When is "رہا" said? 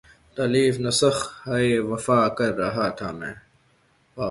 2.57-2.87